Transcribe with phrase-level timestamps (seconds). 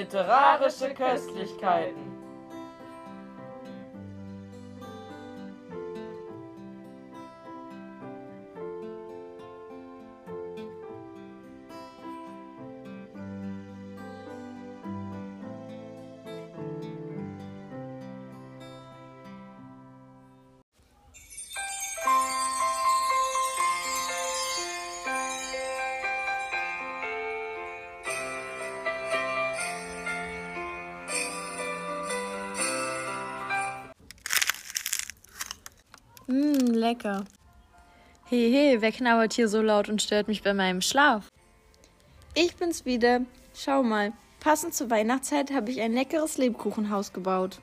[0.00, 2.09] Literarische Köstlichkeiten.
[36.80, 37.24] Lecker.
[38.24, 41.28] Hey, hey, wer knabbert hier so laut und stört mich bei meinem Schlaf?
[42.34, 43.20] Ich bin's wieder.
[43.54, 47.60] Schau mal, passend zur Weihnachtszeit habe ich ein leckeres Lebkuchenhaus gebaut.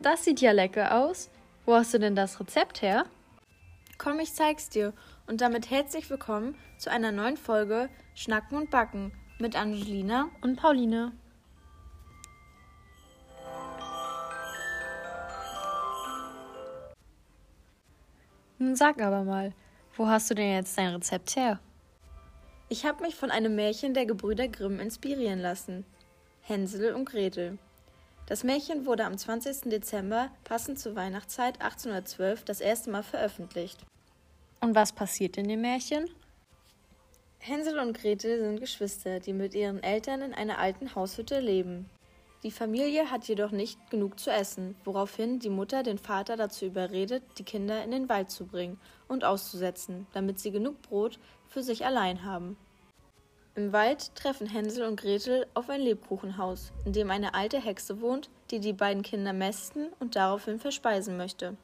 [0.00, 1.30] Das sieht ja lecker aus.
[1.66, 3.04] Wo hast du denn das Rezept her?
[3.96, 4.92] Komm, ich zeig's dir.
[5.26, 11.12] Und damit herzlich willkommen zu einer neuen Folge Schnacken und Backen mit Angelina und Pauline.
[18.62, 19.54] Nun sag aber mal,
[19.96, 21.58] wo hast du denn jetzt dein Rezept her?
[22.68, 25.86] Ich habe mich von einem Märchen der Gebrüder Grimm inspirieren lassen.
[26.42, 27.56] Hänsel und Gretel.
[28.26, 29.70] Das Märchen wurde am 20.
[29.70, 33.80] Dezember, passend zur Weihnachtszeit 1812, das erste Mal veröffentlicht.
[34.60, 36.10] Und was passiert in dem Märchen?
[37.38, 41.88] Hänsel und Gretel sind Geschwister, die mit ihren Eltern in einer alten Haushütte leben.
[42.42, 47.22] Die Familie hat jedoch nicht genug zu essen, woraufhin die Mutter den Vater dazu überredet,
[47.36, 51.18] die Kinder in den Wald zu bringen und auszusetzen, damit sie genug Brot
[51.48, 52.56] für sich allein haben.
[53.56, 58.30] Im Wald treffen Hänsel und Gretel auf ein Lebkuchenhaus, in dem eine alte Hexe wohnt,
[58.50, 61.58] die die beiden Kinder mästen und daraufhin verspeisen möchte.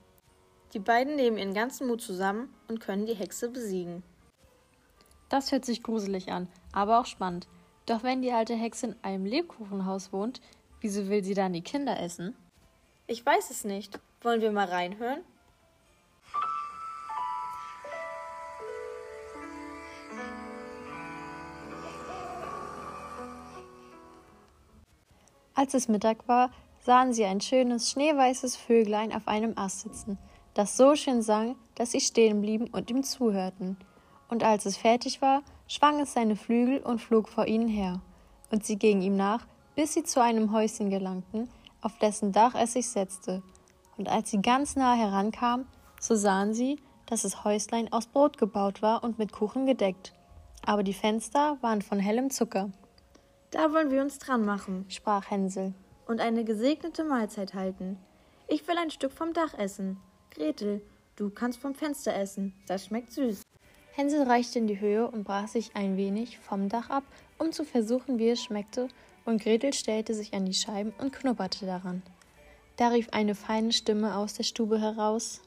[0.75, 4.03] Die beiden nehmen ihren ganzen Mut zusammen und können die Hexe besiegen.
[5.31, 7.49] Das hört sich gruselig an, aber auch spannend.
[7.87, 10.41] Doch wenn die alte Hexe in einem Lebkuchenhaus wohnt,
[10.81, 12.37] Wieso will sie dann die Kinder essen?
[13.07, 13.99] Ich weiß es nicht.
[14.23, 15.21] Wollen wir mal reinhören?
[25.55, 26.51] Als es Mittag war,
[26.81, 30.19] sahen sie ein schönes, schneeweißes Vöglein auf einem Ast sitzen,
[30.53, 33.79] das so schön sang, dass sie stehen blieben und ihm zuhörten.
[34.29, 38.03] Und als es fertig war, schwang es seine Flügel und flog vor ihnen her.
[38.51, 41.49] Und sie gingen ihm nach, bis sie zu einem Häuschen gelangten,
[41.83, 43.43] auf dessen Dach es sich setzte.
[43.97, 45.67] Und als sie ganz nahe herankam,
[46.01, 50.13] so sahen sie, dass das Häuslein aus Brot gebaut war und mit Kuchen gedeckt.
[50.65, 52.71] Aber die Fenster waren von hellem Zucker.
[53.51, 55.73] Da wollen wir uns dran machen, sprach Hänsel,
[56.07, 57.99] und eine gesegnete Mahlzeit halten.
[58.49, 59.99] Ich will ein Stück vom Dach essen.
[60.31, 60.83] Gretel,
[61.17, 63.46] du kannst vom Fenster essen, das schmeckt süß.
[63.97, 67.03] Hänsel reichte in die Höhe und brach sich ein wenig vom Dach ab,
[67.39, 68.89] um zu versuchen, wie es schmeckte,
[69.25, 72.03] und Gretel stellte sich an die Scheiben und knupperte daran.
[72.77, 75.41] Da rief eine feine Stimme aus der Stube heraus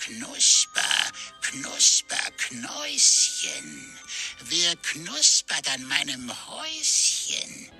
[0.00, 3.86] Knusper, knusper, Knäuschen,
[4.44, 7.70] wer knuspert an meinem Häuschen?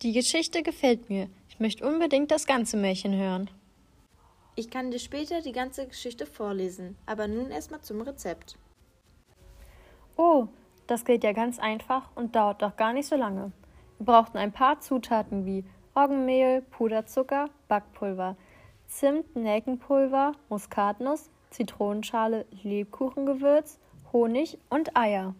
[0.00, 1.28] Die Geschichte gefällt mir.
[1.50, 3.50] Ich möchte unbedingt das ganze Märchen hören.
[4.56, 8.56] Ich kann dir später die ganze Geschichte vorlesen, aber nun erstmal zum Rezept.
[10.16, 10.46] Oh,
[10.86, 13.50] das geht ja ganz einfach und dauert doch gar nicht so lange.
[13.98, 15.64] Wir brauchten ein paar Zutaten wie
[15.96, 18.36] Roggenmehl, Puderzucker, Backpulver,
[18.86, 23.80] Zimt, Nelkenpulver, Muskatnuss, Zitronenschale, Lebkuchengewürz,
[24.12, 25.34] Honig und Eier.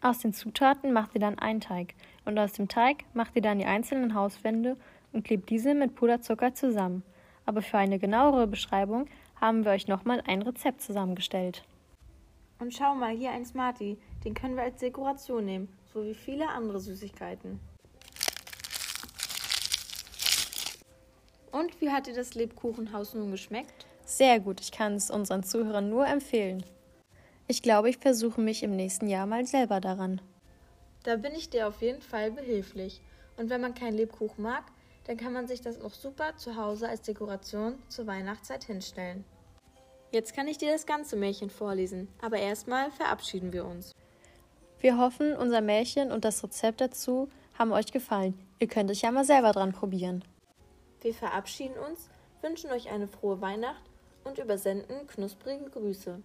[0.00, 1.94] Aus den Zutaten macht ihr dann einen Teig
[2.24, 4.76] und aus dem Teig macht ihr dann die einzelnen Hauswände
[5.12, 7.02] und klebt diese mit Puderzucker zusammen.
[7.46, 9.06] Aber für eine genauere Beschreibung
[9.40, 11.64] haben wir euch nochmal ein Rezept zusammengestellt.
[12.58, 13.98] Und schau mal, hier ein Smarty.
[14.24, 17.58] Den können wir als Dekoration nehmen, so wie viele andere Süßigkeiten.
[21.50, 23.86] Und wie hat dir das Lebkuchenhaus nun geschmeckt?
[24.04, 26.64] Sehr gut, ich kann es unseren Zuhörern nur empfehlen.
[27.48, 30.20] Ich glaube, ich versuche mich im nächsten Jahr mal selber daran.
[31.02, 33.00] Da bin ich dir auf jeden Fall behilflich.
[33.36, 34.64] Und wenn man keinen Lebkuchen mag,
[35.04, 39.24] dann kann man sich das auch super zu Hause als Dekoration zur Weihnachtszeit hinstellen.
[40.12, 43.92] Jetzt kann ich dir das ganze Märchen vorlesen, aber erstmal verabschieden wir uns.
[44.80, 47.28] Wir hoffen, unser Märchen und das Rezept dazu
[47.58, 48.38] haben euch gefallen.
[48.58, 50.24] Ihr könnt euch ja mal selber dran probieren.
[51.00, 52.08] Wir verabschieden uns,
[52.42, 53.82] wünschen euch eine frohe Weihnacht
[54.24, 56.22] und übersenden knusprige Grüße.